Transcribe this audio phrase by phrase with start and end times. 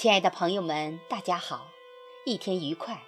[0.00, 1.68] 亲爱的朋友们，大家好，
[2.24, 3.02] 一天愉快。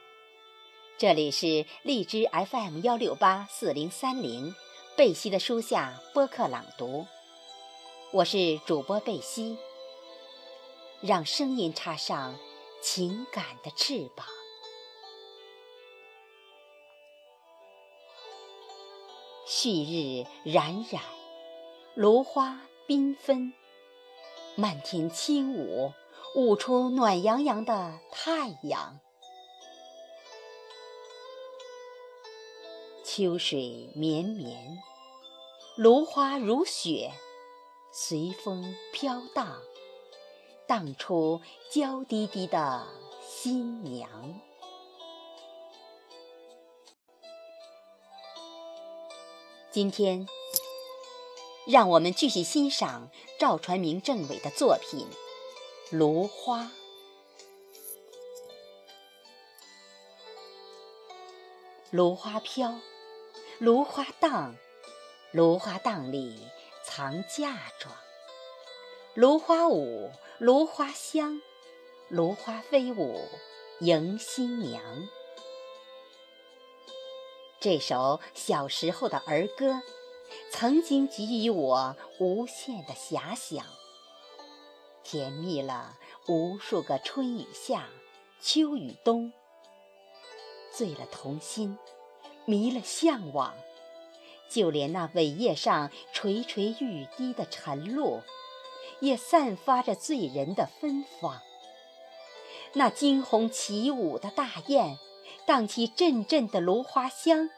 [0.98, 4.54] 这里是荔枝 FM 幺六八四零三零
[4.94, 7.06] 贝西的书下播客朗读，
[8.12, 9.56] 我是主播贝西。
[11.00, 12.38] 让声音插上
[12.82, 14.26] 情感的翅膀。
[19.46, 21.00] 旭日冉冉，
[21.94, 23.54] 芦花缤纷，
[24.56, 25.94] 漫天轻舞，
[26.34, 28.98] 舞出暖洋洋的太阳。
[33.04, 34.78] 秋水绵绵，
[35.76, 37.12] 芦花如雪，
[37.92, 39.60] 随风飘荡，
[40.66, 42.86] 荡出娇滴滴的
[43.20, 44.40] 新娘。
[49.70, 50.26] 今天，
[51.66, 55.00] 让我们继续欣赏赵传明政委的作品
[55.92, 56.62] 《芦花》。
[61.90, 62.80] 芦花飘，
[63.58, 64.56] 芦花荡，
[65.32, 66.48] 芦花荡里
[66.82, 67.94] 藏嫁妆。
[69.12, 71.42] 芦花舞，芦花香，
[72.08, 73.28] 芦花飞舞
[73.80, 74.82] 迎新娘。
[77.60, 79.82] 这首小时候的儿歌，
[80.50, 83.66] 曾经给予我无限的遐想，
[85.04, 87.88] 甜蜜了无数个春与夏、
[88.40, 89.32] 秋与冬，
[90.72, 91.78] 醉了童心，
[92.44, 93.54] 迷了向往，
[94.48, 98.22] 就连那苇叶上垂垂欲滴的晨露，
[99.00, 101.40] 也散发着醉人的芬芳。
[102.74, 104.98] 那惊鸿起舞的大雁。
[105.44, 107.50] 荡起阵阵的芦花香，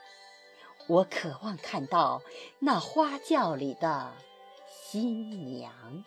[0.87, 2.23] 我渴望看到
[2.61, 4.15] 那花轿里的
[4.71, 6.03] 新娘。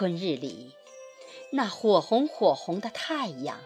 [0.00, 0.72] 春日里，
[1.52, 3.60] 那火红火红的太阳，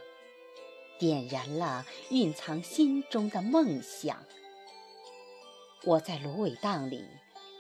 [0.99, 4.25] 点燃了蕴藏心中的梦想。
[5.85, 7.07] 我在芦苇荡里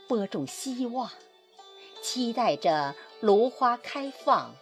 [0.09, 1.09] 播种希望。
[2.03, 4.57] 期待着芦花开放，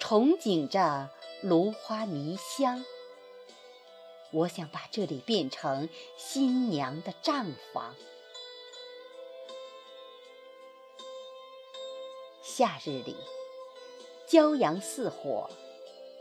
[0.00, 1.10] 憧憬着
[1.42, 2.82] 芦花迷香。
[4.30, 7.94] 我想把这里变成新娘的帐房。
[12.42, 13.16] 夏日里，
[14.32, 15.50] 骄阳似火，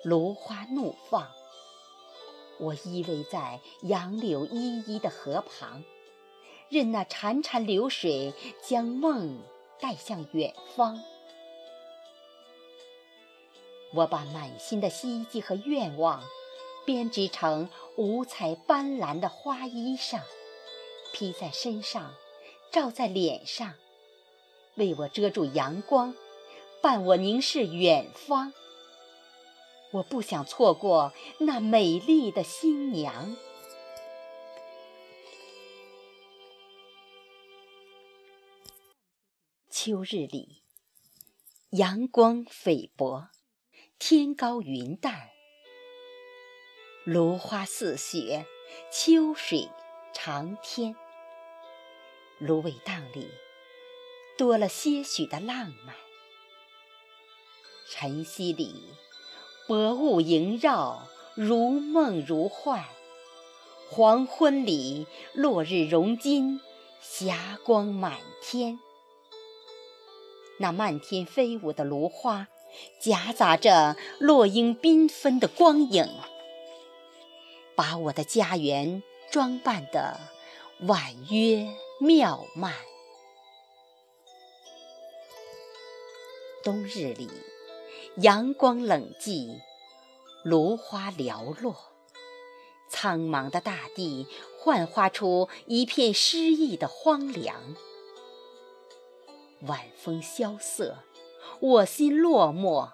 [0.03, 1.31] 芦花怒放。
[2.59, 5.85] 我依偎在杨柳依依的河旁，
[6.67, 9.39] 任那潺潺流水将梦。
[9.79, 11.01] 带向远方，
[13.95, 16.21] 我把满心的希冀和愿望
[16.85, 17.67] 编织成
[17.97, 20.19] 五彩斑斓的花衣裳，
[21.13, 22.13] 披在身上，
[22.71, 23.73] 罩在脸上，
[24.75, 26.13] 为我遮住阳光，
[26.81, 28.53] 伴我凝视远方。
[29.91, 33.35] 我不想错过那美丽的新娘。
[39.69, 40.63] 秋日里，
[41.71, 43.29] 阳光菲薄，
[43.99, 45.29] 天高云淡，
[47.03, 48.45] 芦花似雪，
[48.91, 49.69] 秋水
[50.13, 50.95] 长天。
[52.39, 53.29] 芦苇荡里
[54.37, 55.95] 多了些许的浪漫。
[57.93, 58.73] 晨曦里，
[59.67, 62.85] 薄雾萦绕，如梦如幻；
[63.89, 66.61] 黄昏里，落日融金，
[67.01, 68.79] 霞光满天。
[70.57, 72.47] 那漫天飞舞的芦花，
[73.01, 76.07] 夹杂着落英缤纷的光影，
[77.75, 80.17] 把我的家园装扮得
[80.87, 81.67] 婉约
[81.99, 82.73] 妙曼。
[86.63, 87.27] 冬日里，
[88.17, 89.59] 阳光冷寂，
[90.43, 91.75] 芦花寥落，
[92.89, 94.27] 苍茫的大地
[94.59, 97.75] 幻化出一片诗意的荒凉。
[99.61, 100.97] 晚风萧瑟，
[101.59, 102.89] 我心落寞，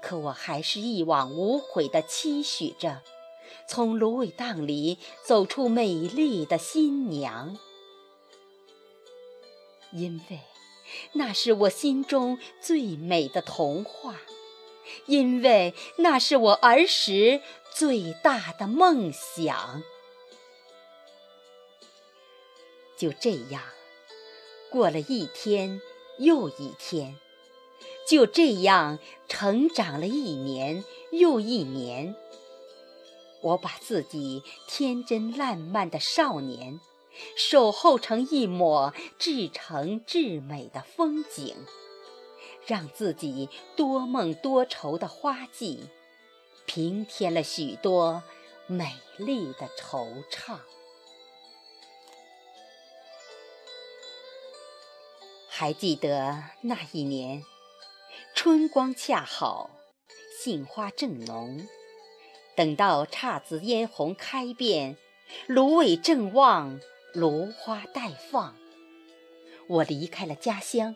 [0.00, 3.02] 可我还是一往无悔地期许着，
[3.68, 7.58] 从芦苇荡里走出美丽的新娘，
[9.92, 10.40] 因为
[11.12, 14.16] 那是我心中最美的童话，
[15.06, 17.40] 因为那是我儿时
[17.74, 19.82] 最大的梦想。
[22.96, 23.62] 就这样。
[24.70, 25.80] 过了一天
[26.18, 27.16] 又一天，
[28.06, 32.14] 就这样成长了一年又一年。
[33.40, 36.78] 我把自己天真烂漫的少年，
[37.50, 41.56] 守候成一抹至诚至美的风景，
[42.64, 45.90] 让自己多梦多愁的花季，
[46.64, 48.22] 平添了许多
[48.68, 50.58] 美丽的惆怅。
[55.48, 57.42] 还记得那一年，
[58.32, 59.70] 春光恰好，
[60.40, 61.66] 杏花正浓，
[62.54, 64.96] 等到姹紫嫣红开遍，
[65.48, 66.78] 芦苇正旺。
[67.12, 68.56] 芦花待放，
[69.66, 70.94] 我离开了家乡，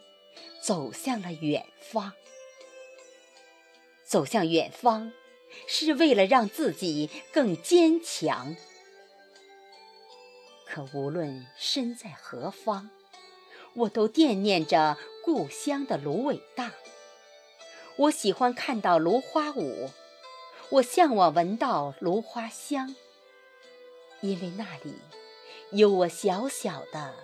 [0.63, 2.13] 走向了远方。
[4.07, 5.13] 走向远方，
[5.67, 8.55] 是为了让自己更坚强。
[10.67, 12.91] 可无论身在何方，
[13.75, 16.71] 我都惦念着故乡的芦苇荡。
[17.97, 19.91] 我喜欢看到芦花舞，
[20.71, 22.95] 我向往闻到芦花香，
[24.21, 24.95] 因为那里。
[25.75, 27.17] 有我小小的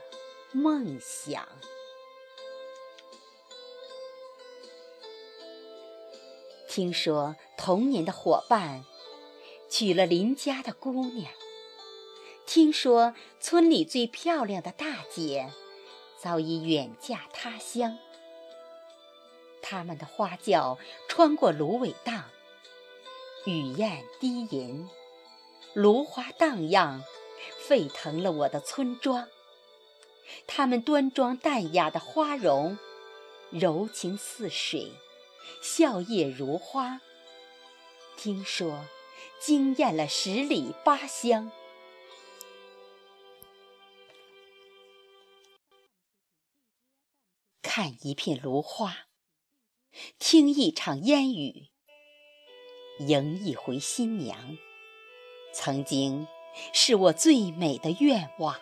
[0.50, 1.47] 梦想。
[6.69, 8.85] 听说童年的伙伴
[9.69, 11.32] 娶了邻家的姑娘，
[12.44, 15.53] 听说村里最漂亮的大姐
[16.20, 17.99] 早已远嫁他乡。
[19.62, 20.76] 他们的花轿
[21.08, 22.25] 穿过芦苇荡，
[23.46, 24.91] 雨燕低吟，
[25.73, 27.05] 芦花荡漾。
[27.70, 29.28] 沸腾了我的村庄，
[30.49, 32.76] 他们端庄淡雅的花容，
[33.52, 34.90] 柔情似水，
[35.62, 37.00] 笑靥如花。
[38.17, 38.87] 听说
[39.40, 41.52] 惊艳了十里八乡。
[47.62, 49.06] 看一片芦花，
[50.19, 51.69] 听一场烟雨，
[52.99, 54.58] 迎一回新娘，
[55.55, 56.26] 曾经。
[56.73, 58.61] 是我最美的愿望。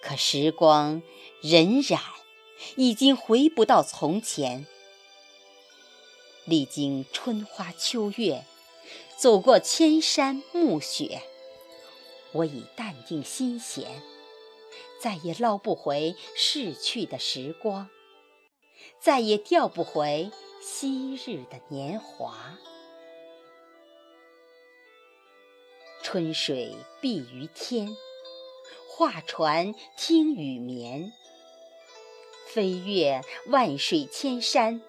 [0.00, 1.02] 可时光
[1.42, 1.98] 荏苒，
[2.76, 4.66] 已经回不到从前。
[6.44, 8.44] 历经春花秋月，
[9.16, 11.22] 走过千山暮雪，
[12.30, 14.00] 我已淡定心弦，
[15.02, 17.88] 再也捞不回逝去的时光，
[19.00, 20.30] 再也调不回
[20.62, 22.56] 昔日的年华。
[26.16, 27.94] 春水碧于天，
[28.88, 31.12] 画船听雨眠。
[32.46, 34.80] 飞越万水千山，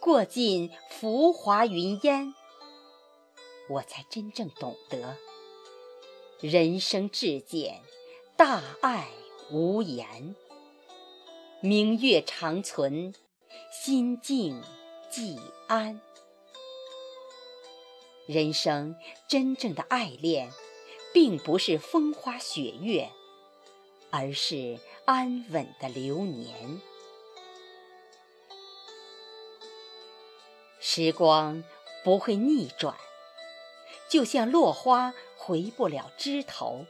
[0.00, 2.34] 过尽浮华云烟，
[3.68, 5.18] 我才真正懂得，
[6.40, 7.82] 人生至简，
[8.38, 9.08] 大爱
[9.50, 10.34] 无言。
[11.60, 13.14] 明月长存，
[13.70, 14.62] 心静
[15.10, 16.00] 即安。
[18.26, 18.94] 人生
[19.28, 20.52] 真正的爱恋，
[21.12, 23.10] 并不是风花雪月，
[24.10, 26.80] 而是安稳的流年。
[30.78, 31.62] 时光
[32.02, 32.96] 不会逆转，
[34.08, 36.86] 就像落花回不了枝头，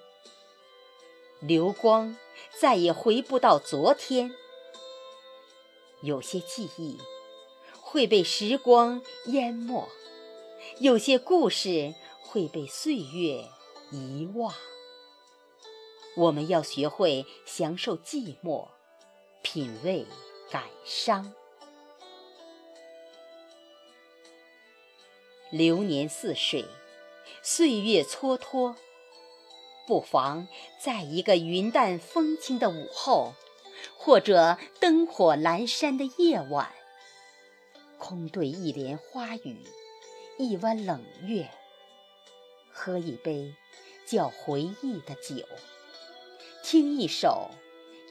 [1.40, 2.16] 流光
[2.58, 4.34] 再也回不到昨天。
[6.02, 6.98] 有些记忆
[7.80, 9.88] 会被时光淹没。
[10.78, 13.50] 有些故事会被岁月
[13.90, 14.54] 遗忘，
[16.16, 18.68] 我们要学会享受寂寞，
[19.42, 20.06] 品味
[20.50, 21.32] 感伤。
[25.50, 26.64] 流年似水，
[27.42, 28.76] 岁月蹉跎，
[29.88, 30.46] 不妨
[30.80, 33.34] 在一个云淡风轻的午后，
[33.96, 36.72] 或者灯火阑珊的夜晚，
[37.98, 39.66] 空对一帘花雨。
[40.38, 41.50] 一弯冷月，
[42.72, 43.54] 喝一杯
[44.10, 45.46] 叫回忆的酒，
[46.64, 47.52] 听一首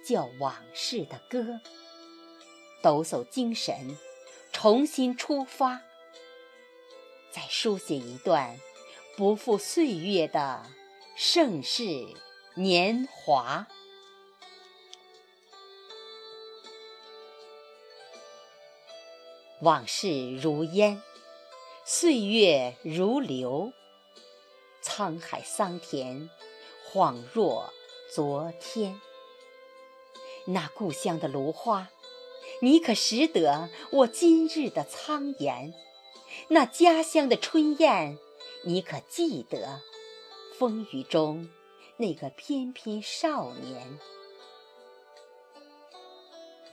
[0.08, 1.60] 叫往事的歌，
[2.82, 3.98] 抖擞精神，
[4.54, 5.82] 重新出发，
[7.32, 8.58] 再书写一段
[9.18, 10.66] 不负岁月的
[11.18, 11.84] 盛世
[12.56, 13.68] 年华。
[19.62, 21.02] 往事如烟。
[21.84, 23.74] 岁月如流，
[25.00, 26.30] 沧海桑田，
[26.92, 27.72] 恍若
[28.14, 29.00] 昨天。
[30.44, 31.88] 那故乡的芦花，
[32.60, 35.74] 你可识得我今日的苍颜？
[36.50, 38.18] 那家乡的春燕，
[38.66, 39.80] 你可记得
[40.58, 41.50] 风雨中
[41.96, 43.98] 那个翩翩少年？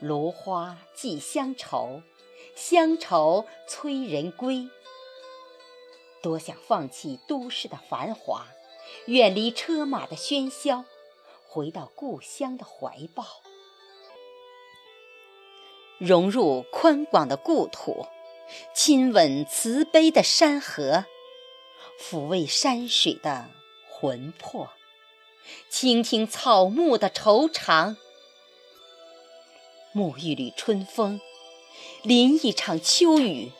[0.00, 2.02] 芦花寄乡愁，
[2.56, 4.68] 乡愁催人归。
[6.26, 8.49] 多想放弃都市的繁华，
[9.06, 10.85] 远离车马的喧嚣，
[11.47, 13.25] 回到故乡的怀抱，
[15.99, 18.09] 融入宽广的故土，
[18.75, 21.04] 亲吻慈悲的山河，
[22.00, 23.49] 抚慰山水的
[23.88, 24.71] 魂魄，
[25.71, 27.95] 倾听草木的惆怅，
[29.95, 31.21] 沐一缕春风，
[32.02, 33.52] 淋一场秋雨，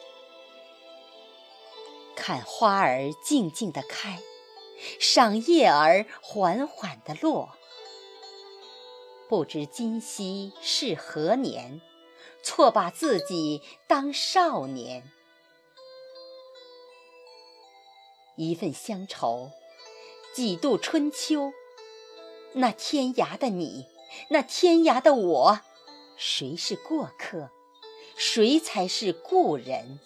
[2.27, 4.21] 看花儿静静地开。
[4.99, 7.51] 赏叶儿缓缓地落，
[9.29, 11.81] 不知今夕是何年，
[12.43, 15.09] 错把自己当少年。
[18.35, 19.53] 一份乡愁，
[20.35, 21.53] 几度春秋。
[22.55, 23.87] 那天涯的你，
[24.31, 25.61] 那天涯的我，
[26.17, 27.51] 谁是过客？
[28.17, 30.01] 谁才是故人？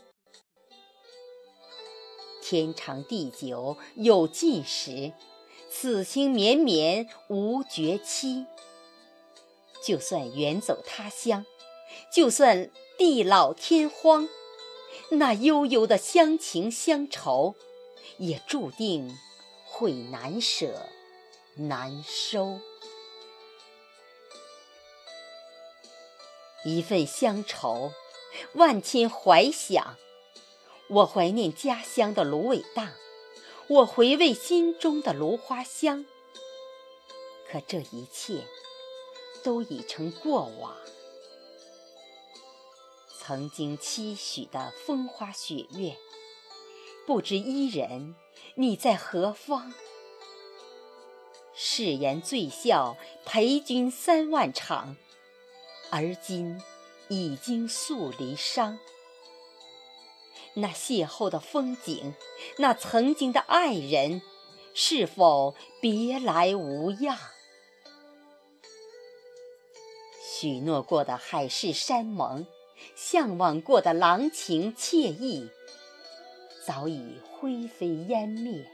[2.50, 5.12] 天长地久有尽时，
[5.71, 8.45] 此情绵绵无绝期。
[9.87, 11.47] 就算远走他乡，
[12.12, 14.28] 就算地老天荒，
[15.12, 17.54] 那悠悠的乡情乡愁，
[18.19, 19.16] 也注定
[19.64, 20.88] 会难舍
[21.54, 22.59] 难收。
[26.64, 27.92] 一份乡愁，
[28.54, 29.95] 万千怀想。
[30.91, 32.93] 我怀念家乡的芦苇荡，
[33.69, 36.05] 我回味心中的芦花香。
[37.49, 38.45] 可这一切
[39.45, 40.75] 都已成过往。
[43.17, 45.97] 曾经期许的风花雪月，
[47.07, 48.17] 不知伊人
[48.57, 49.73] 你在何方？
[51.55, 54.97] 誓言醉笑陪君三万场，
[55.91, 56.61] 而今
[57.09, 58.77] 已经素离殇。
[60.54, 62.14] 那邂逅的风景，
[62.59, 64.21] 那曾经的爱人，
[64.75, 67.16] 是否别来无恙？
[70.23, 72.47] 许诺过的海誓山盟，
[72.97, 75.50] 向往过的郎情妾意，
[76.64, 78.66] 早已灰飞烟灭。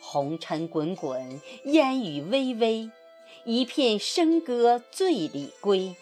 [0.00, 2.90] 红尘滚滚，烟雨微微，
[3.44, 5.94] 一片笙歌醉里归。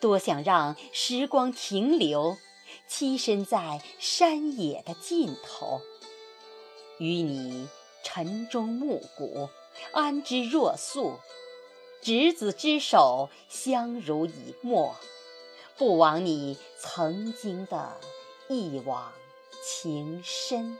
[0.00, 2.36] 多想让时光停留，
[2.88, 5.80] 栖身在山野的尽头，
[6.98, 7.68] 与你
[8.04, 9.48] 晨钟暮鼓，
[9.92, 11.18] 安之若素，
[12.02, 14.94] 执子之手，相濡以沫，
[15.76, 17.98] 不枉你曾经的
[18.48, 19.12] 一往
[19.64, 20.78] 情深。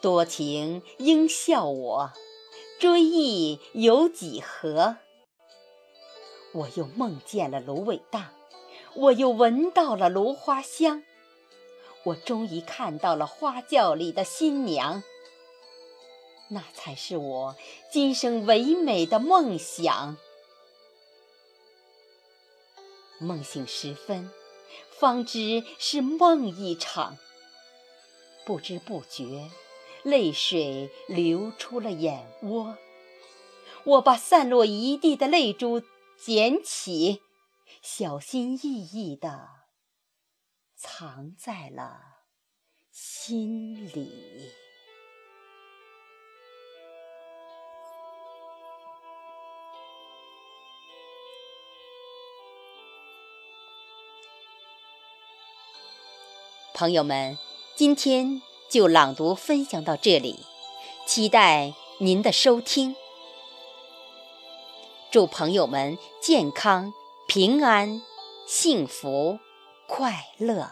[0.00, 2.12] 多情应笑我。
[2.78, 4.98] 追忆有几何？
[6.52, 8.32] 我又梦见了芦苇荡，
[8.94, 11.02] 我又闻到了芦花香，
[12.04, 15.02] 我终于看到了花轿里的新娘，
[16.50, 17.56] 那才是我
[17.90, 20.16] 今生唯美的梦想。
[23.18, 24.30] 梦醒时分，
[24.90, 27.18] 方知是梦一场，
[28.46, 29.50] 不知不觉。
[30.08, 32.78] 泪水流出了眼窝，
[33.84, 35.82] 我把散落一地的泪珠
[36.16, 37.20] 捡起，
[37.82, 39.50] 小心翼翼地
[40.74, 42.00] 藏在了
[42.90, 44.50] 心里。
[56.72, 57.36] 朋友们，
[57.76, 58.40] 今天。
[58.68, 60.40] 就朗读分享到这里，
[61.06, 62.94] 期待您的收听。
[65.10, 66.92] 祝朋友们健康、
[67.26, 68.02] 平安、
[68.46, 69.38] 幸福、
[69.86, 70.70] 快乐。